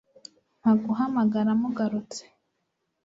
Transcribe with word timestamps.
Mpa 0.59 0.71
guhamagara 0.83 1.49
mugarutse 1.61 2.21